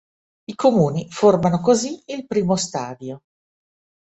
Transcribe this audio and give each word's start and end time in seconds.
I 0.45 0.55
comuni 0.55 1.11
formano 1.11 1.59
così 1.61 2.01
il 2.07 2.25
primo 2.25 2.55
stadio. 2.55 3.21